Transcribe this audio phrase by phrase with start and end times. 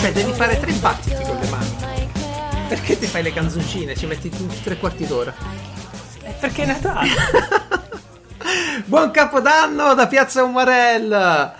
[0.00, 1.76] Cioè, devi fare tre battiti con le mani.
[2.68, 3.96] Perché ti fai le canzoncine?
[3.96, 5.34] Ci metti tutti tre quarti d'ora.
[6.38, 7.08] Perché è Natale.
[8.84, 11.52] Buon capodanno da Piazza Umarell!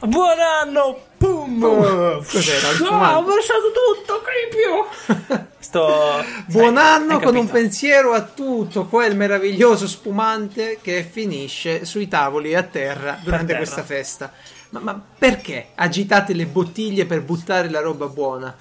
[0.00, 0.98] Buon anno!
[1.16, 1.60] Pum!
[1.60, 2.70] Cos'era?
[2.70, 5.46] Il Ah, ho versato tutto, cripio!
[5.74, 6.24] Sto...
[6.46, 12.54] Buon sai, anno con un pensiero a tutto quel meraviglioso spumante che finisce sui tavoli
[12.54, 13.58] a terra durante terra.
[13.58, 14.32] questa festa.
[14.68, 18.56] Ma, ma perché agitate le bottiglie per buttare la roba buona?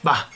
[0.00, 0.26] Bah,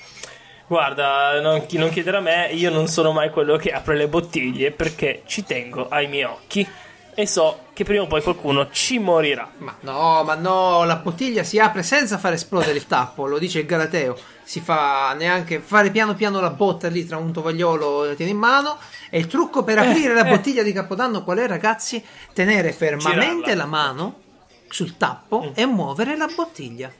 [0.69, 4.06] Guarda, non, chi- non chiedere a me, io non sono mai quello che apre le
[4.06, 6.67] bottiglie perché ci tengo ai miei occhi
[7.15, 9.51] e so che prima o poi qualcuno ci morirà.
[9.59, 13.61] ma no, ma no, la bottiglia si apre senza far esplodere il tappo, lo dice
[13.61, 14.17] il Galateo.
[14.45, 18.39] Si fa neanche fare piano piano la botta lì tra un tovagliolo la tieni in
[18.39, 18.77] mano.
[19.09, 20.31] E il trucco per aprire la eh.
[20.31, 22.05] bottiglia di Capodanno qual è, ragazzi?
[22.35, 23.55] Tenere fermamente Girarla.
[23.55, 24.20] la mano
[24.69, 26.91] sul tappo e muovere la bottiglia.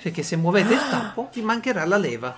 [0.00, 2.36] Perché se muovete il tappo vi mancherà la leva.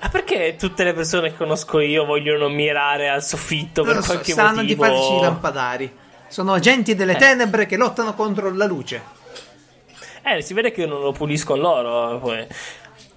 [0.00, 4.12] Ma perché tutte le persone che conosco io vogliono mirare al soffitto Non per so,
[4.12, 4.84] qualche stanno motivo?
[4.84, 5.92] antipatici i lampadari.
[6.30, 7.18] Sono agenti delle Eh.
[7.18, 9.02] tenebre che lottano contro la luce.
[10.22, 12.18] Eh, si vede che io non lo pulisco loro.
[12.20, 12.46] Poi.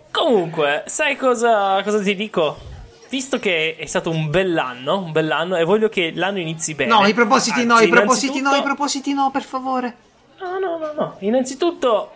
[0.10, 2.58] Comunque, sai cosa, cosa ti dico?
[3.10, 6.92] Visto che è stato un bell'anno, un bell'anno, e voglio che l'anno inizi bene.
[6.92, 9.96] No, i propositi no, Anzi, i propositi no, i propositi no, per favore.
[10.40, 11.16] No, no, no, no.
[11.20, 12.12] Innanzitutto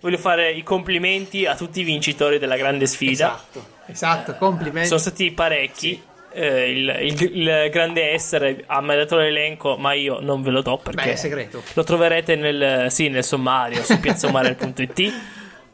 [0.00, 3.28] voglio fare i complimenti a tutti i vincitori della grande sfida.
[3.28, 4.88] Esatto, esatto, complimenti.
[4.88, 6.02] Sono stati parecchi.
[6.36, 10.62] Eh, il, il- il grande essere ha mai dato l'elenco, ma io non ve lo
[10.62, 11.62] do perché Beh, è segreto.
[11.74, 15.12] lo troverete nel, sì, nel sommario su piazzomarel.it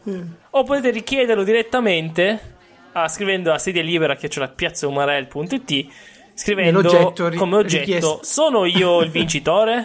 [0.51, 2.39] o potete richiederlo direttamente
[2.93, 5.87] ah, scrivendo a sedia libera piazzomarel.it
[6.35, 6.81] scrivendo
[7.29, 8.21] ri- come oggetto richiesto.
[8.23, 9.85] sono io il vincitore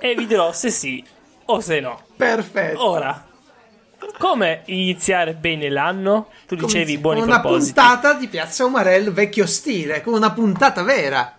[0.00, 1.04] e vi dirò se sì
[1.46, 2.00] o se no.
[2.16, 2.84] Perfetto.
[2.88, 3.25] Ora,
[4.18, 6.28] come iniziare bene l'anno?
[6.46, 7.72] Tu Come dicevi si- buoni con una propositi.
[7.74, 11.34] puntata di Piazza Umarell vecchio stile, con una puntata vera.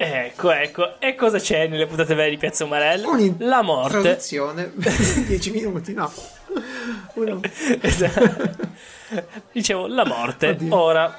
[0.00, 1.00] Ecco, ecco.
[1.00, 3.16] E cosa c'è nelle puntate vere di Piazza Umarello?
[3.38, 4.00] La morte.
[4.00, 6.10] Traduzione, 10 minuti, no.
[7.14, 7.40] Uno.
[7.80, 8.50] Esatto.
[9.52, 10.48] Dicevo, la morte.
[10.50, 10.76] Oddio.
[10.76, 11.18] Ora,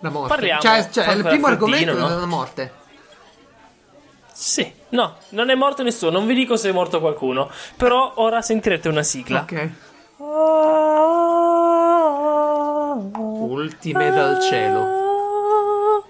[0.00, 0.28] La morte.
[0.28, 2.06] Parliamo, Cioè, cioè il primo argomento no?
[2.08, 2.72] è la morte.
[4.32, 6.18] sì, no, non è morto nessuno.
[6.18, 7.50] Non vi dico se è morto qualcuno.
[7.76, 9.40] Però ora sentirete una sigla.
[9.40, 9.70] Ok.
[13.48, 16.04] Ultime dal cielo.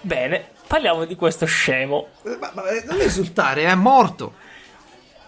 [0.00, 2.08] Bene, parliamo di questo scemo.
[2.24, 4.34] Eh, Ma, ma non esultare, è morto.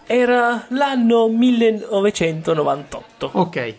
[0.05, 3.29] Era l'anno 1998.
[3.33, 3.75] Ok.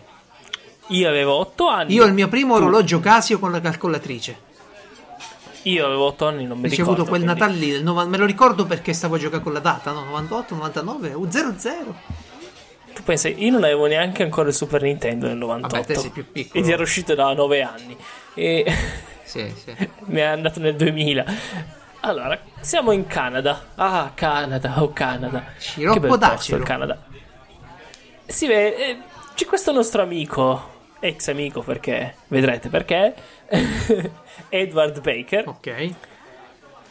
[0.87, 1.93] Io avevo 8 anni.
[1.93, 4.47] Io ho il mio primo orologio Casio con la calcolatrice.
[5.63, 7.09] Io avevo 8 anni, non mi ricevuto ricordo.
[7.09, 9.59] quel quindi- Natale lì, del nova- me lo ricordo perché stavo a giocare con la
[9.59, 10.03] data, no?
[10.05, 11.95] 98, 99, uh, 00.
[12.93, 15.75] Tu pensi, io non avevo neanche ancora il Super Nintendo nel 98.
[15.81, 16.63] Vabbè, te sei più piccolo.
[16.63, 17.95] Ed era uscito da 9 anni.
[18.33, 18.65] E
[19.23, 19.73] Sì, sì.
[20.05, 21.25] mi è andato nel 2000.
[22.01, 23.67] Allora, siamo in Canada.
[23.75, 25.43] Ah, Canada, oh Canada.
[25.57, 27.03] Sciroppo che bel posto il Canada.
[28.25, 28.97] Si vede, eh,
[29.35, 33.13] c'è questo nostro amico, ex amico perché, vedrete perché,
[34.49, 35.89] Edward Baker, Ok.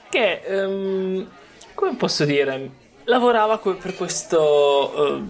[0.08, 1.28] che, ehm,
[1.74, 2.70] come posso dire,
[3.04, 5.22] lavorava que- per questo, eh,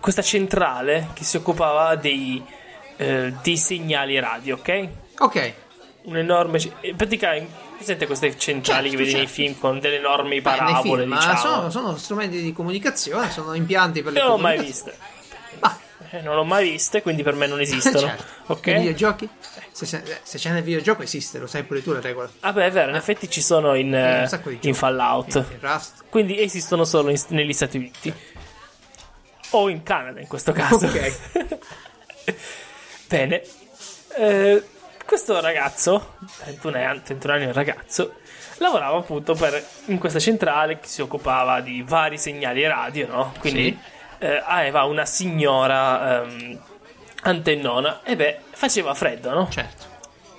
[0.00, 2.42] questa centrale che si occupava dei,
[2.96, 4.88] eh, dei segnali radio, ok?
[5.18, 5.52] Ok.
[6.02, 6.58] Un enorme.
[6.58, 7.46] ce- In pratica, in-
[7.76, 9.42] presente queste centrali Certo, che vedi nei certo.
[9.42, 11.36] film con delle enormi Beh, nei parabole, film, diciamo.
[11.38, 14.96] sono, sono strumenti di comunicazione, sono impianti per le non l'ho mai viste.
[15.60, 15.78] Ah,
[16.12, 17.98] Eh, non l'ho mai viste, quindi per me non esistono.
[17.98, 18.24] certo.
[18.46, 18.66] Ok?
[18.66, 19.28] Nei videogiochi?
[19.70, 22.28] Se, se, c'è nel videogioco esiste, lo sai pure tu la regola.
[22.40, 24.72] Vabbè, è vero, in effetti ci sono in, eh, in giochi.
[24.74, 25.34] Fallout.
[25.34, 26.04] Il Rust.
[26.08, 28.12] Quindi esistono solo in- negli Stati Uniti.
[29.50, 30.86] O in Canada in questo caso.
[30.86, 31.58] Ok.
[33.08, 33.42] Bene.
[34.16, 34.62] Eh,
[35.06, 38.14] questo ragazzo, 31 anni, 31 anni un ragazzo,
[38.58, 43.34] lavorava appunto per, in questa centrale che si occupava di vari segnali radio, no?
[43.40, 43.76] Quindi
[44.20, 46.58] eh, aveva una signora ehm,
[47.22, 49.48] antennona e beh, faceva freddo, no?
[49.50, 49.84] Certo.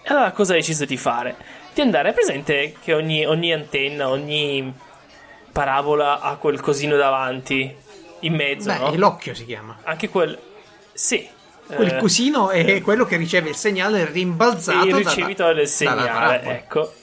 [0.04, 1.36] E allora cosa ha deciso di fare?
[1.74, 4.74] Di andare presente che ogni, ogni antenna, ogni
[5.52, 7.76] parabola ha quel cosino davanti
[8.22, 8.96] in mezzo, Beh, no?
[8.96, 9.78] l'occhio si chiama.
[9.84, 10.38] Anche quel...
[10.94, 11.28] Sì.
[11.66, 15.68] Quel eh, cosino è quello che riceve il segnale rimbalzato il dalla- ricevitore del dalla
[15.68, 16.52] segnale, parabola.
[16.54, 16.94] ecco.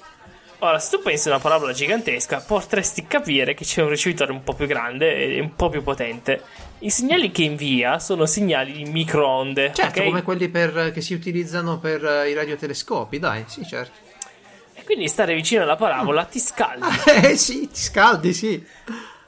[0.60, 4.42] Ora, se tu pensi a una parabola gigantesca, potresti capire che c'è un ricevitore un
[4.42, 6.42] po' più grande e un po' più potente.
[6.80, 10.04] I segnali che invia sono segnali di microonde, Certo, ok?
[10.06, 13.98] come quelli per- che si utilizzano per eh, i radiotelescopi, dai, sì, certo.
[14.74, 16.86] E Quindi stare vicino alla parabola ti scaldi.
[17.22, 18.64] Eh sì, ti scaldi, sì.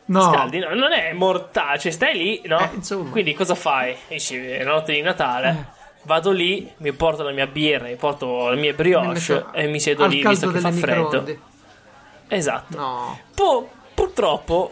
[0.07, 0.33] No.
[0.33, 2.59] Scaldi, no, non è mortale, cioè stai lì, no?
[2.73, 2.97] Eh.
[3.11, 3.95] Quindi cosa fai?
[4.09, 5.79] Dici, è la notte di Natale.
[6.03, 10.07] Vado lì, mi porto la mia birra, mi porto le mie brioche e mi siedo
[10.07, 11.25] lì visto che fa freddo.
[12.29, 12.77] Esatto.
[12.77, 13.19] No.
[13.35, 13.65] Poi,
[13.95, 14.71] purtroppo,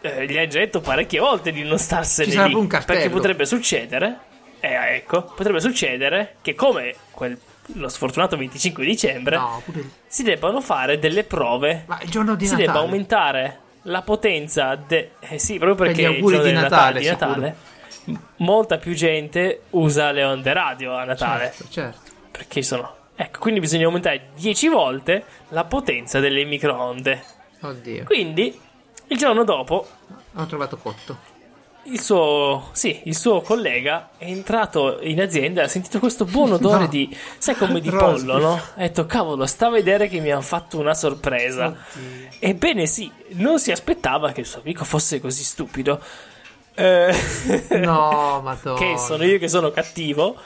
[0.00, 2.54] eh, gli hai già detto parecchie volte di non starsene Ci lì.
[2.54, 2.98] un cartello.
[2.98, 4.18] Perché potrebbe succedere,
[4.60, 7.38] eh, ecco, potrebbe succedere che come quel,
[7.74, 11.84] lo sfortunato 25 dicembre No, pure si debbano fare delle prove.
[11.86, 12.66] Ma il giorno di si Natale.
[12.66, 16.54] debba aumentare la potenza de- eh sì, proprio Per perché gli il auguri giorno di
[16.56, 17.56] Natale, di Natale
[18.36, 21.52] molta più gente usa le onde radio a Natale.
[21.56, 22.10] Certo, certo.
[22.30, 22.94] Perché sono.
[23.16, 27.22] Ecco, quindi bisogna aumentare 10 volte la potenza delle microonde.
[27.62, 28.04] Oddio.
[28.04, 28.58] Quindi,
[29.08, 29.86] il giorno dopo,
[30.34, 31.16] Ho trovato cotto.
[31.84, 36.52] il suo, sì, il suo collega è entrato in azienda e ha sentito questo buon
[36.52, 36.86] odore No.
[36.86, 38.52] di, sai come di pollo, no?
[38.54, 41.66] Ha detto, cavolo, sta a vedere che mi hanno fatto una sorpresa.
[41.66, 42.28] Oddio.
[42.38, 46.00] Ebbene sì, non si aspettava che il suo amico fosse così stupido.
[46.80, 48.78] Eh, No, madonna.
[48.78, 50.36] che sono io che sono cattivo,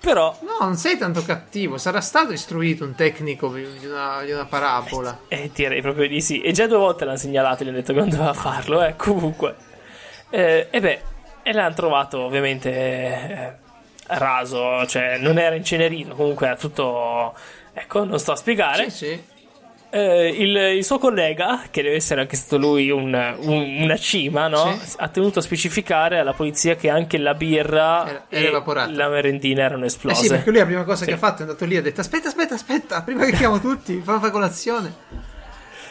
[0.00, 1.78] però No, non sei tanto cattivo.
[1.78, 5.20] Sarà stato istruito un tecnico di una, di una parabola.
[5.28, 6.40] Eh, direi proprio di sì.
[6.40, 9.54] E già due volte l'hanno segnalato, gli hanno detto che non doveva farlo, eh, comunque.
[10.30, 11.00] Eh, e beh,
[11.42, 13.52] e l'hanno trovato ovviamente eh,
[14.08, 17.34] raso, cioè non era incenerito, comunque era tutto...
[17.72, 18.90] Ecco, non sto a spiegare.
[18.90, 19.22] Sì, sì.
[19.88, 24.48] Eh, il, il suo collega, che deve essere anche stato lui un- un- una cima,
[24.48, 24.76] no?
[24.82, 24.94] Sì.
[24.98, 28.90] ha tenuto a specificare alla polizia che anche la birra Era- e era evaporata.
[28.92, 30.22] la merendina erano Eh esplose.
[30.22, 31.06] sì, perché lui la prima cosa Sì.
[31.06, 33.60] che ha fatto è andato lì e ha detto aspetta, aspetta, aspetta, prima che chiamo
[33.60, 34.92] tutti, fa fa colazione.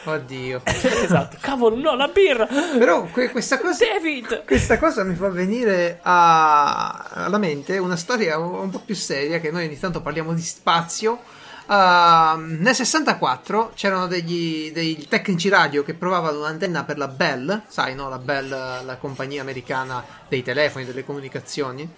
[0.04, 0.62] Oddio.
[0.68, 2.48] esatto, cavolo, no, la birra!
[2.78, 3.86] Però que- questa cosa...
[3.92, 4.44] David!
[4.46, 9.50] Questa cosa mi fa venire a- alla mente una storia un po' più seria che
[9.50, 11.20] noi ogni tanto parliamo di spazio.
[11.68, 17.96] Ah, nel 64 c'erano degli, dei tecnici radio che provavano un'antenna per la Bell, sai
[17.96, 18.08] no?
[18.08, 21.90] La Bell, la compagnia americana dei telefoni, delle comunicazioni.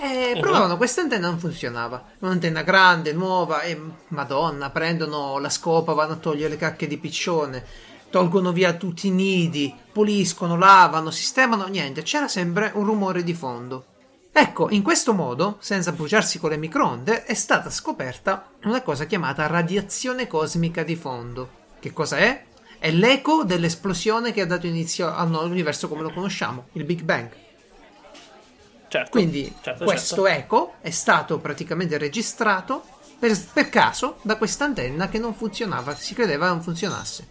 [0.00, 0.40] E Mhm.
[0.40, 2.02] provavano questa antenna non funzionava.
[2.20, 7.64] Un'antenna grande, nuova, e madonna, prendono la scopa, vanno a togliere le cacche di piccione,
[8.08, 13.84] tolgono via tutti i nidi, puliscono, lavano, sistemano, niente, c'era sempre un rumore di fondo.
[14.40, 19.48] Ecco, in questo modo, senza bruciarsi con le microonde, è stata scoperta una cosa chiamata
[19.48, 21.50] radiazione cosmica di fondo.
[21.80, 22.44] Che cosa è?
[22.78, 27.30] È l'eco dell'esplosione che ha dato inizio all'universo come lo conosciamo, il Big Bang.
[28.86, 30.40] Certo, Quindi certo, questo certo.
[30.40, 32.84] eco è stato praticamente registrato
[33.18, 37.26] per, per caso da questa antenna che non funzionava, si credeva non funzionasse.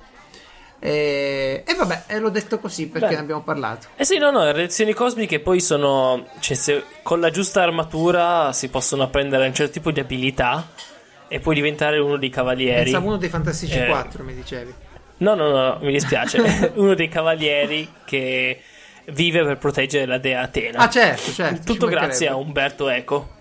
[0.80, 3.14] E, e vabbè, e l'ho detto così perché Beh.
[3.16, 3.88] ne abbiamo parlato.
[3.96, 6.28] Eh sì, no, no, le reazioni cosmiche poi sono.
[6.40, 10.70] Cioè, se con la giusta armatura si possono apprendere un certo tipo di abilità
[11.28, 12.84] e poi diventare uno dei cavalieri.
[12.84, 13.88] Pensavo uno dei Fantastici Eh.
[13.88, 14.74] 4, mi dicevi.
[15.18, 16.40] No, no, no, mi dispiace.
[16.76, 18.62] uno dei cavalieri che
[19.06, 20.80] vive per proteggere la dea Atena.
[20.80, 21.64] Ah, certo, certo.
[21.64, 22.36] Tutto grazie a.
[22.36, 23.36] Umberto Eco.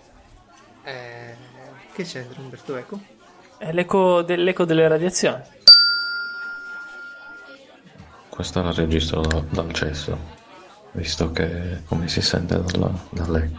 [0.84, 1.34] Eh,
[1.92, 2.98] che c'entra Umberto Eco?
[3.58, 5.42] È l'eco, dell'eco delle radiazioni.
[8.36, 10.18] Questo la registro da- dal cesso,
[10.92, 13.50] visto che come si sente dalla, da lei,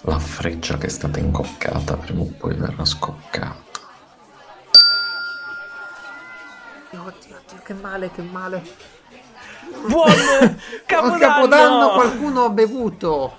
[0.00, 3.62] la freccia che è stata incoccata prima o poi verrà scoccata.
[6.90, 8.60] Oddio, oddio, che male, che male.
[9.86, 11.18] Buon Al Capodanno!
[11.18, 13.36] Capodanno qualcuno ha bevuto.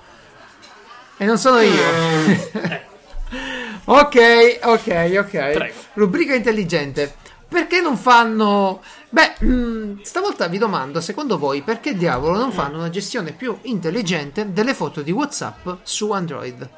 [1.18, 1.84] E non sono io.
[3.84, 5.52] ok, ok, ok.
[5.52, 5.74] Prego.
[5.96, 7.16] Rubrica intelligente.
[7.48, 8.82] Perché non fanno...
[9.10, 14.52] Beh, mm, stavolta vi domando, secondo voi, perché diavolo non fanno una gestione più intelligente
[14.52, 16.70] delle foto di WhatsApp su Android?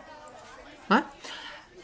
[0.89, 1.03] Eh?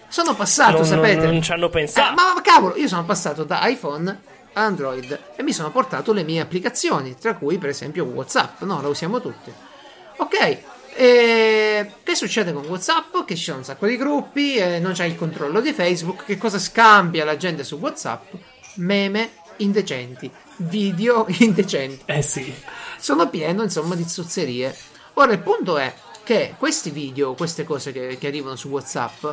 [0.08, 1.26] Sono passato, Non- sapete...
[1.26, 2.12] non ci hanno pensato.
[2.12, 4.22] Eh, ma, ma cavolo, io sono passato da iPhone
[4.54, 8.80] a Android e mi sono portato le mie applicazioni, tra cui per esempio WhatsApp, no?
[8.82, 9.52] La usiamo tutte.
[10.18, 10.58] Ok,
[10.96, 13.26] e che succede con WhatsApp?
[13.26, 16.26] Che ci sono un sacco di gruppi, e non c'è il controllo di Facebook.
[16.26, 18.34] Che cosa scambia la gente su WhatsApp?
[18.76, 22.54] Meme indecenti, video indecenti Eh sì.
[22.98, 24.76] sono pieno insomma di zozzerie.
[25.14, 29.26] Ora il punto è che questi video, queste cose che, che arrivano su WhatsApp,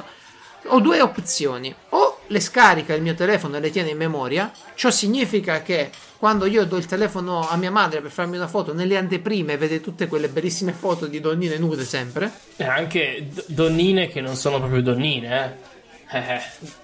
[0.67, 1.75] ho due opzioni.
[1.91, 6.45] O le scarica il mio telefono e le tiene in memoria, ciò significa che quando
[6.45, 10.07] io do il telefono a mia madre per farmi una foto, nelle anteprime vede tutte
[10.07, 12.31] quelle bellissime foto di donnine nude sempre.
[12.57, 15.70] E anche d- donnine che non sono proprio donnine, eh.
[16.13, 16.41] Eh, eh,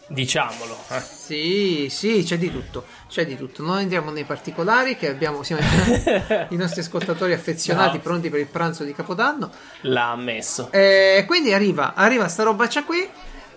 [0.06, 0.76] diciamolo.
[0.90, 1.00] eh.
[1.00, 3.62] Sì, sì, c'è di tutto, c'è di tutto.
[3.62, 5.62] Non entriamo nei particolari che abbiamo, siamo
[6.50, 8.02] i nostri ascoltatori affezionati No.
[8.02, 9.50] pronti per il pranzo di Capodanno.
[9.82, 10.70] L'ha ammesso.
[10.70, 13.08] E quindi arriva, arriva sta robaccia qui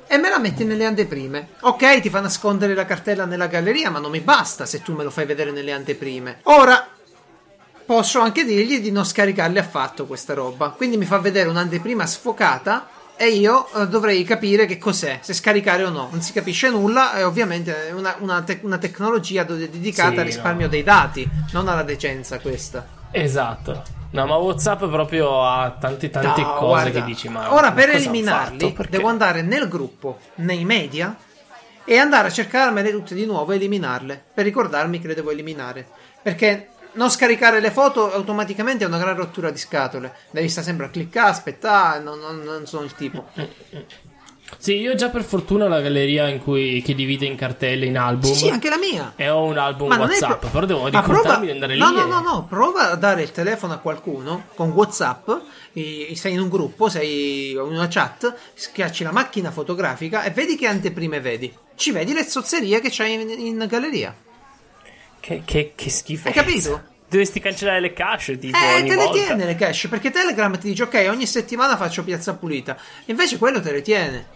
[0.07, 1.49] e me la metti nelle anteprime.
[1.59, 5.03] Ok, ti fa nascondere la cartella nella galleria, ma non mi basta se tu me
[5.03, 6.39] lo fai vedere nelle anteprime.
[6.45, 6.87] Ora
[7.85, 10.69] posso anche dirgli di non scaricarli affatto questa roba.
[10.69, 12.87] Quindi mi fa vedere un'anteprima sfocata
[13.21, 16.07] e io eh, dovrei capire che cos'è, se scaricare o no.
[16.09, 20.67] Non si capisce nulla, è ovviamente una, una, te- una tecnologia dedicata Sì, al risparmio
[20.67, 20.71] no.
[20.71, 22.87] dei dati, non alla decenza questa.
[23.11, 23.83] Esatto.
[24.11, 27.89] No, ma WhatsApp proprio ha tante tante No, cose guarda, che dici, ma ora per
[27.89, 31.13] eliminarli devo andare nel gruppo, nei media
[31.83, 35.85] e andare a cercarmele tutte di nuovo e eliminarle per ricordarmi che le devo eliminare.
[36.21, 40.13] Perché non scaricare le foto automaticamente è una gran rottura di scatole.
[40.31, 43.29] Devi stare sempre a cliccare, aspettare, non, non- non sono il tipo.
[44.57, 47.97] Sì, io ho già per fortuna la galleria in cui che divide in cartelle, in
[47.97, 48.29] album.
[48.33, 49.13] Sì, sì, anche la mia.
[49.15, 51.95] E ho un album Ma WhatsApp, pro- però devo ricordarmi prova- di andare no, lì.
[51.95, 55.29] No, e- no, no, prova a dare il telefono a qualcuno con WhatsApp.
[55.71, 60.67] sei in un gruppo, sei in una chat, schiacci la macchina fotografica e vedi che
[60.67, 61.55] anteprime vedi.
[61.75, 64.13] Ci vedi le zozzerie che c'hai in, in galleria.
[65.19, 66.27] Che, che, che schifo.
[66.27, 66.83] Hai capito?
[67.09, 70.69] Dovresti cancellare le cache, tipo, Eh, ogni te le tiene le cache perché Telegram ti
[70.69, 72.77] dice ok, ogni settimana faccio piazza pulita.
[73.05, 74.27] Invece quello te le tiene.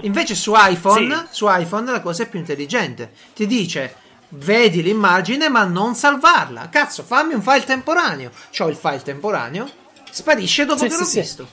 [0.00, 1.26] Invece su iPhone, Sì.
[1.30, 3.12] su iPhone la cosa è più intelligente.
[3.34, 3.94] Ti dice
[4.30, 6.70] vedi l'immagine ma non salvarla.
[6.70, 8.30] Cazzo, fammi un file temporaneo.
[8.50, 9.68] C'ho il file temporaneo,
[10.10, 11.48] sparisce dopo Sì, che sì, l'ho visto.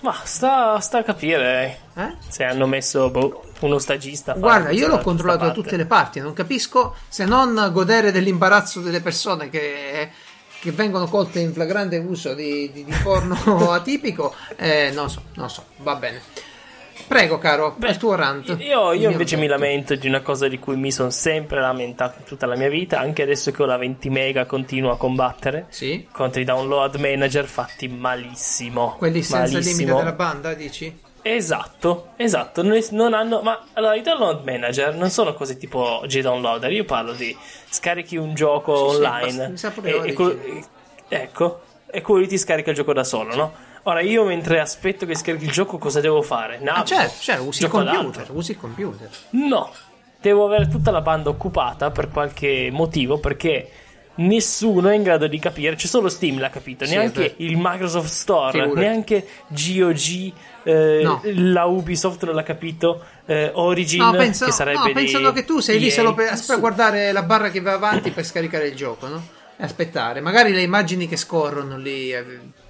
[0.00, 2.14] Ma sta, sta a capire Eh?
[2.26, 4.32] se hanno messo boh, uno stagista.
[4.32, 9.02] Guarda, io l'ho controllato da tutte le parti, non capisco se non godere dell'imbarazzo delle
[9.02, 10.10] persone che,
[10.60, 13.36] che vengono colte in flagrante uso di, di- di porno
[13.72, 14.34] atipico.
[14.56, 16.22] Eh, non so, non so, va bene.
[17.06, 18.56] Prego, caro, Beh, il tuo rant.
[18.60, 22.24] Io, io invece mi lamento di una cosa di cui mi sono sempre lamentato in
[22.24, 26.06] tutta la mia vita, anche adesso che ho la 20 mega continuo a combattere Sì?
[26.10, 28.94] contro i download manager fatti malissimo.
[28.98, 29.78] Quelli senza malissimo.
[29.78, 30.98] limite della banda, dici?
[31.22, 36.84] Esatto, esatto, non, hanno, ma allora i download manager non sono cose tipo G-Downloader, io
[36.84, 37.36] parlo di
[37.68, 40.64] scarichi un gioco Sì, sì, online basta, sa pure e, e
[41.08, 43.52] ecco, e quello ti scarica il gioco da solo, no?
[43.84, 46.56] Ora io mentre aspetto che scarichi il gioco cosa devo fare?
[46.56, 49.08] Ah, Navigo, certo, certo, usi il computer, usi il computer.
[49.30, 49.72] No,
[50.20, 53.70] devo avere tutta la banda occupata per qualche motivo perché
[54.16, 58.08] nessuno è in grado di capire, c'è solo Steam l'ha capito, Sì, neanche il Microsoft
[58.10, 58.80] Store, Figurati.
[58.86, 60.32] neanche GOG,
[60.64, 61.22] eh, No.
[61.24, 65.60] la Ubisoft non l'ha capito, eh, Origin No, pensa- che sarebbe no, pensano che tu
[65.60, 65.92] sei lì EA.
[65.92, 66.58] solo per, Nessuno.
[66.58, 69.26] guardare la barra che va avanti per scaricare il gioco, no?
[69.56, 70.20] E aspettare.
[70.20, 72.22] Magari le immagini che scorrono lì è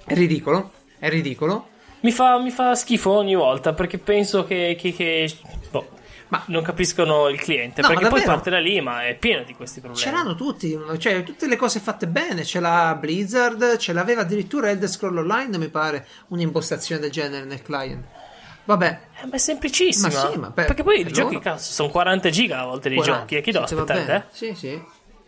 [0.05, 0.71] ridicolo.
[1.01, 1.67] È ridicolo.
[2.01, 5.31] Mi fa, mi fa schifo ogni volta perché penso che, che- che-
[5.71, 5.89] boh,
[6.27, 9.55] Ma- non capiscono il cliente No, perché poi parte da lì ma è pieno di
[9.55, 10.05] questi problemi.
[10.05, 12.43] Ce l'hanno tutti, cioè tutte le cose fatte bene.
[12.45, 17.61] Ce l'ha Blizzard, ce l'aveva addirittura Elder Scroll Online, mi pare, un'impostazione del genere nel
[17.63, 18.05] client.
[18.63, 20.07] Vabbè, Eh, ma è semplicissima.
[20.07, 21.43] Ma sì, ma per- perché poi i per giochi, loro.
[21.43, 23.35] cazzo, sono 40 giga a volte ora, giochi.
[23.37, 24.27] E chi devo se ti va aspettare bene.
[24.29, 24.35] te?
[24.37, 24.81] Sì, sì.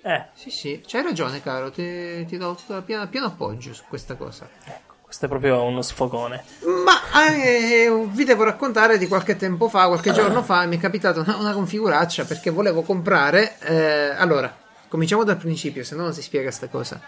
[0.05, 1.71] Eh, Sì, sì, c'hai ragione, caro.
[1.71, 4.47] Ti, ti do pieno, pieno appoggio su questa cosa.
[4.65, 6.43] ecco, questo è proprio uno sfogone.
[6.83, 11.19] Ma eh, vi devo raccontare di qualche tempo fa, qualche giorno fa, mi è capitata
[11.19, 13.59] una, una configuraccia perché volevo comprare.
[13.59, 14.51] eh, allora,
[14.87, 16.99] cominciamo dal principio, se no non si spiega sta cosa.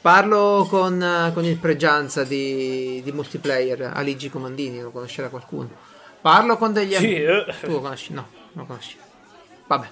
[0.00, 5.70] Parlo con, eh, con il Pregianza di, di multiplayer, Aligi Comandini, lo conoscerà qualcuno.
[6.20, 7.22] Parlo con degli Sì, amici.
[7.24, 7.54] eh.
[7.62, 8.12] Tu lo conosci?
[8.12, 8.96] No, non lo conosci.
[9.66, 9.86] Vabbè.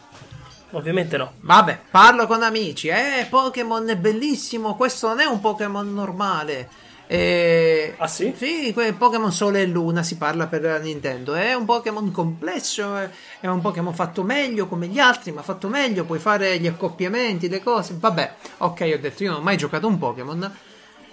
[0.74, 1.32] Ovviamente no.
[1.40, 2.86] Vabbè, parlo con amici.
[2.86, 4.76] Eh, Pokémon è bellissimo.
[4.76, 6.90] Questo non è un Pokémon normale.
[7.14, 8.32] Eh, Ah, sì?
[8.34, 11.34] Sì, Pokémon Sole e Luna si parla per Nintendo.
[11.34, 12.96] È un Pokémon complesso.
[12.96, 16.04] È, è un Pokémon fatto meglio come gli altri, ma fatto meglio.
[16.06, 17.94] Puoi fare gli accoppiamenti, le cose.
[17.98, 20.56] Vabbè, ok, ho detto, io non ho mai giocato un Pokémon.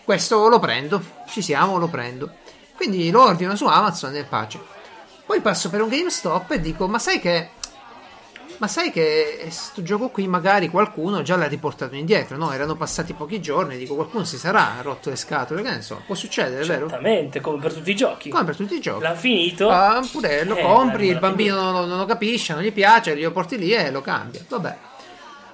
[0.05, 1.03] Questo lo prendo.
[1.27, 2.31] Ci siamo, lo prendo.
[2.77, 4.57] Quindi lo ordino su Amazon e pace.
[5.25, 7.49] Poi passo per un GameStop e dico: Ma sai che
[8.59, 12.51] ma sai che sto gioco qui magari qualcuno già l'ha riportato indietro, no?
[12.51, 16.13] Erano passati pochi giorni, dico qualcuno si sarà rotto le scatole, che ne so, può
[16.15, 16.87] succedere, vero?
[16.87, 18.29] Certamente, come per tutti i giochi.
[18.29, 19.03] Come per tutti i giochi.
[19.03, 19.69] L'ha finito.
[19.69, 23.31] Ah, pure lo Eh, compri, il bambino non, non lo capisce, non gli piace, glielo
[23.31, 24.41] porti lì e lo cambia.
[24.47, 24.77] Vabbè.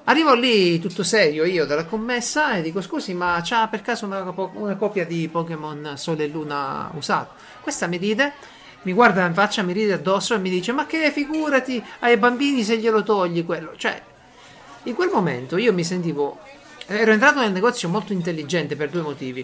[0.07, 4.31] Arrivo lì tutto serio io dalla commessa e dico scusi ma c'ha per caso una,
[4.53, 7.33] una copia di Pokémon Sole e Luna usato?
[7.62, 8.33] Questa mi ride,
[8.86, 12.63] mi guarda in faccia, mi ride addosso e mi dice ma che figurati ai bambini
[12.63, 13.74] se glielo togli quello.
[13.75, 14.00] Cioè,
[14.84, 16.39] in quel momento io mi sentivo...
[16.88, 19.44] Ero entrato nel negozio molto intelligente per due motivi.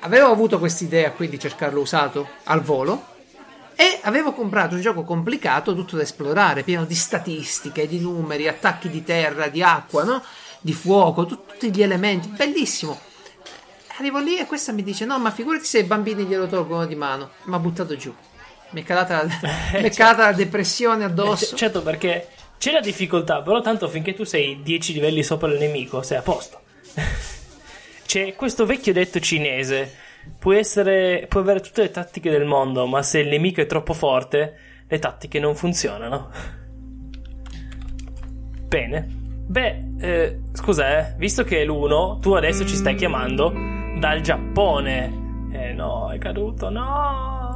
[0.00, 3.10] Avevo avuto quest'idea qui di cercarlo usato al volo
[3.74, 8.88] e avevo comprato un gioco complicato, tutto da esplorare, pieno di statistiche, di numeri, attacchi
[8.88, 10.22] di terra, di acqua, no?
[10.60, 12.96] di fuoco, tut- tutti gli elementi, bellissimo.
[13.96, 16.94] Arrivo lì e questa mi dice: No, ma figurati se i bambini glielo tolgono di
[16.94, 17.30] mano.
[17.44, 18.14] Mi ha buttato giù.
[18.72, 19.22] Mi è calata,
[19.74, 21.54] mi è calata la depressione addosso.
[21.54, 25.58] Eh, certo, perché c'è la difficoltà, però tanto finché tu sei 10 livelli sopra il
[25.58, 26.60] nemico, sei a posto.
[28.06, 30.00] c'è questo vecchio detto cinese.
[30.38, 33.92] Puoi, essere, puoi avere tutte le tattiche del mondo, ma se il nemico è troppo
[33.92, 36.30] forte, le tattiche non funzionano.
[38.68, 39.20] Bene.
[39.44, 43.52] Beh, eh, scusa, eh, visto che è l'1, tu adesso ci stai chiamando
[43.98, 45.50] dal Giappone.
[45.52, 47.51] Eh no, è caduto, no.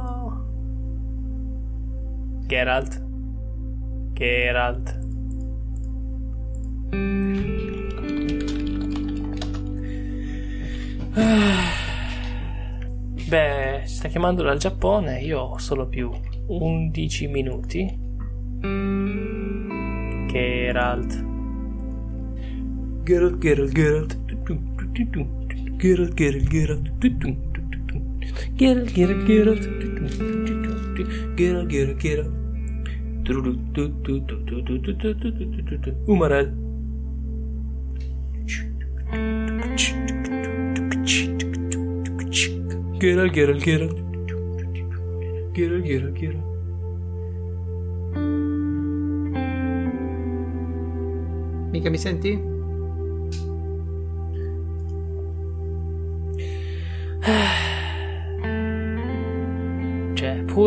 [2.47, 3.01] Geralt.
[4.13, 4.97] Geralt.
[13.27, 16.09] Beh, ci sta chiamando dal Giappone, io ho solo più
[16.47, 17.99] 11 minuti.
[20.31, 21.25] Geralt.
[23.03, 24.17] Geralt, Geralt, Geralt.
[25.77, 26.91] Geralt, Geralt, Geralt.
[28.55, 30.56] Geralt, Geralt, Geralt.
[31.35, 32.31] Geralt, Geralt, Geralt.
[36.07, 36.53] Umarel.
[42.99, 43.97] Geralt, Geralt, Geralt.
[45.53, 46.45] Geralt, Geralt, Geralt.
[51.71, 52.56] Mica mi senti?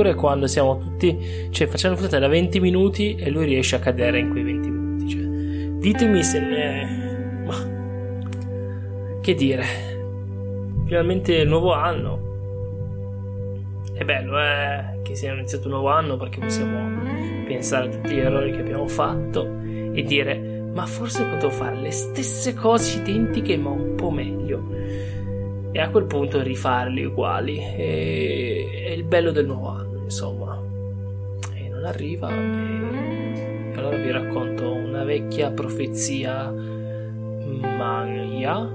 [0.00, 1.48] Pure quando siamo tutti.
[1.50, 4.70] Cioè, facciamo la puntata da 20 minuti e lui riesce a cadere in quei 20
[4.70, 5.08] minuti.
[5.10, 5.20] Cioè,
[5.78, 7.42] ditemi se ne.
[7.44, 9.18] Ma.
[9.20, 9.64] Che dire.
[10.86, 12.28] Finalmente il nuovo anno.
[13.92, 17.02] È bello, eh, che sia iniziato un nuovo anno perché possiamo
[17.44, 19.46] pensare a tutti gli errori che abbiamo fatto
[19.92, 24.64] e dire, ma forse potevo fare le stesse cose identiche ma un po' meglio
[25.72, 27.58] e a quel punto rifarli uguali.
[27.58, 29.79] E, è il bello del nuovo anno,
[30.10, 30.60] insomma.
[31.54, 32.28] E non arriva.
[32.28, 38.68] E allora vi racconto una vecchia profezia Maya.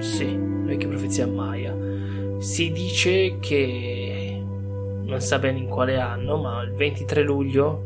[0.00, 1.74] Sì, una vecchia profezia Maya.
[2.38, 4.42] Si dice che
[5.02, 7.82] non sa bene in quale anno, ma il 23 luglio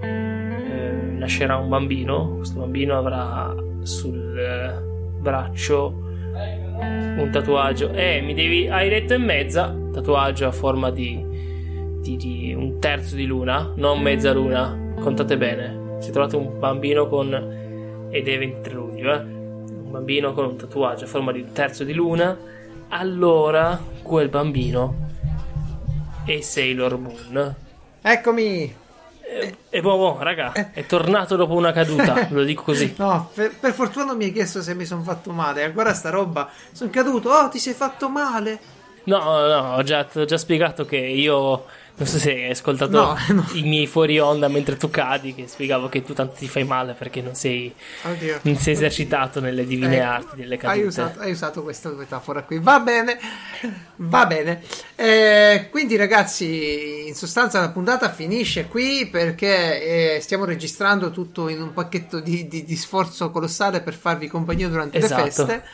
[0.00, 2.36] eh, nascerà un bambino.
[2.36, 4.72] Questo bambino avrà sul eh,
[5.20, 6.00] braccio
[7.16, 7.92] un tatuaggio.
[7.92, 8.68] Eh, mi devi.
[8.68, 9.74] Hai detto in mezza.
[9.92, 11.33] Tatuaggio a forma di,
[12.12, 14.92] di, un terzo di luna, non mezza luna.
[15.00, 16.00] Contate bene.
[16.00, 17.32] Se trovate un bambino con.
[18.10, 19.18] Ed è 23 luglio, eh.
[19.18, 22.36] Un bambino con un tatuaggio a forma di un terzo di luna.
[22.88, 25.08] Allora quel bambino
[26.24, 27.54] è Sailor Moon.
[28.00, 28.82] Eccomi!
[29.26, 32.94] E, e boh, boh, raga, è tornato dopo una caduta, lo dico così.
[32.98, 35.64] No, per, per fortuna non mi hai chiesto se mi sono fatto male.
[35.64, 37.30] Ancora sta roba, sono caduto.
[37.30, 38.60] Oh, ti sei fatto male.
[39.04, 43.16] No, no, ho già, ho già spiegato che io non so se hai ascoltato No,
[43.34, 43.46] no.
[43.52, 46.94] i miei fuori onda mentre tu cadi, che spiegavo che tu tanto ti fai male
[46.94, 48.40] perché non sei, Oddio.
[48.42, 50.86] non sei esercitato nelle divine Eh, arti delle hai cadute.
[50.86, 52.58] usato, hai usato questa metafora qui.
[52.58, 53.18] Va bene,
[53.96, 54.62] va bene.
[54.96, 61.60] Eh, quindi, ragazzi, in sostanza la puntata finisce qui perché eh, stiamo registrando tutto in
[61.62, 65.22] un pacchetto di, di- di sforzo colossale per farvi compagnia durante Esatto.
[65.22, 65.64] le feste.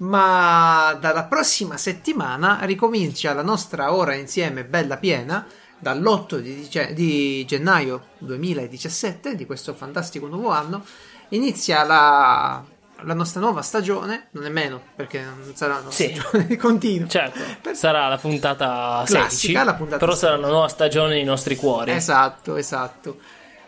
[0.00, 5.46] Ma dalla prossima settimana ricomincia la nostra ora insieme bella piena.
[5.82, 10.84] Dall'8 di, dice- di gennaio 2017, di questo fantastico nuovo anno,
[11.30, 12.62] inizia la,
[13.02, 16.14] la nostra nuova stagione, non è meno perché non sarà una Sì.
[16.14, 17.08] stagione continua.
[17.08, 20.38] Certo, Per- sarà la puntata Classica, 16, la puntata però sarà 16.
[20.44, 21.92] una nuova stagione nei nostri cuori.
[21.92, 23.18] Esatto, esatto.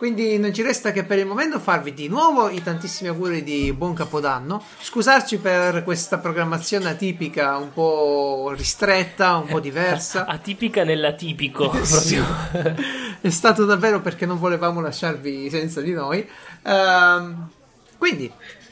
[0.02, 3.72] Quindi non ci resta che per il momento farvi di nuovo i tantissimi auguri di
[3.72, 10.26] buon capodanno, scusarci per questa programmazione atipica un po' ristretta, un po' diversa.
[10.26, 12.16] Atipica nell'atipico, Sì.
[12.16, 12.74] proprio.
[13.20, 16.28] È stato davvero perché non volevamo lasciarvi senza di noi.
[16.64, 17.48] Ehm,
[17.96, 18.28] quindi,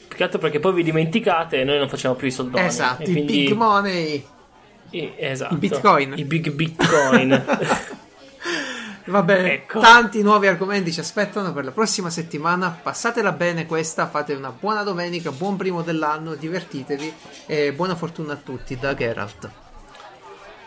[0.09, 2.65] Più che altro perché poi vi dimenticate e noi non facciamo più i soldoni.
[2.65, 3.43] esatto, i quindi...
[3.45, 4.25] big money.
[4.89, 5.53] i- esatto.
[5.53, 6.13] i bitcoin.
[6.17, 7.45] I big bitcoin.
[9.05, 9.79] Va bene, Ecco.
[9.79, 12.77] tanti nuovi argomenti ci aspettano per la prossima settimana.
[12.81, 17.13] Passatela bene questa, fate una buona domenica, buon primo dell'anno, divertitevi
[17.47, 19.49] e buona fortuna a tutti da Geralt.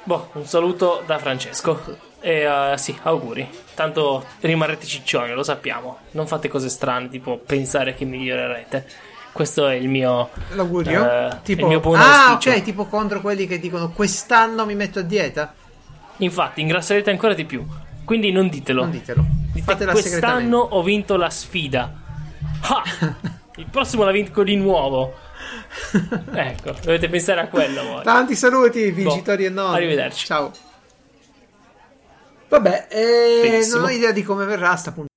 [0.05, 2.13] boh, un saluto da Francesco.
[2.21, 3.47] E eh, sì, auguri.
[3.75, 5.99] Tanto rimarrete ciccioni, lo sappiamo.
[6.13, 8.87] Non fate cose strane, tipo pensare che migliorerete.
[9.33, 10.31] Questo è il mio.
[10.53, 11.11] L'augurio?
[11.11, 12.57] eh, tipo, il mio buon ah, auspicio.
[12.57, 15.53] ok, tipo contro quelli che dicono quest'anno mi metto a dieta.
[16.19, 17.67] Infatti, ingrasserete ancora di più.
[18.05, 18.83] Quindi non ditelo.
[18.83, 19.25] Non ditelo.
[19.53, 21.93] Dite, quest'anno ho vinto la sfida.
[22.61, 22.83] Ah!
[23.57, 25.15] Il prossimo la vinco di nuovo.
[26.33, 28.03] Ecco, dovete pensare a quello voi.
[28.03, 29.73] Tanti saluti, vincitori e non.
[29.73, 30.27] arrivederci.
[30.27, 30.51] Ciao.
[32.49, 35.14] Vabbè, eh, non ho idea di come verrà sta puntata.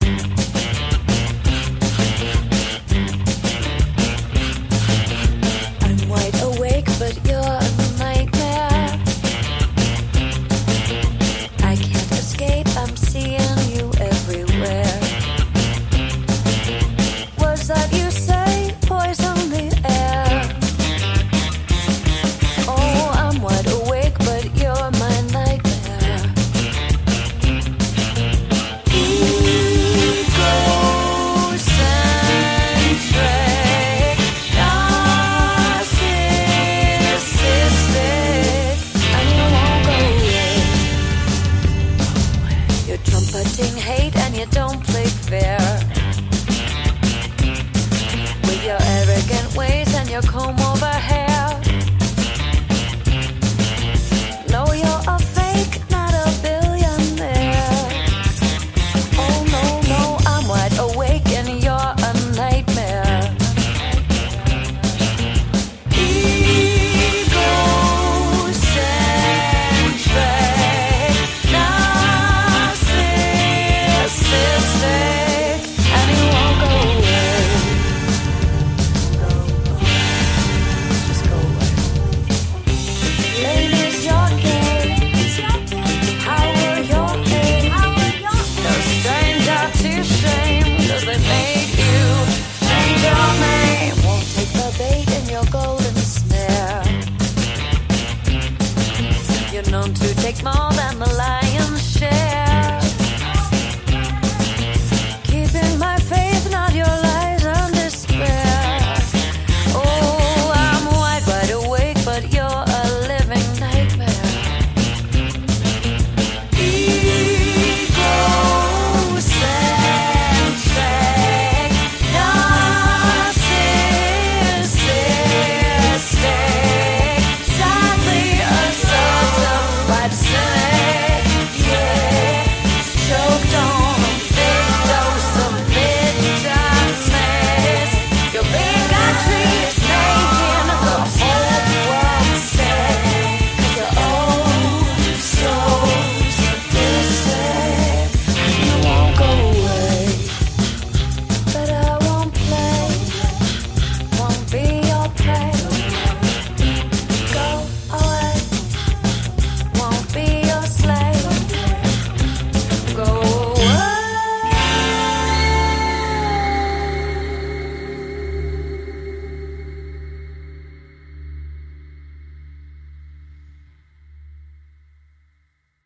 [50.17, 50.66] your coma.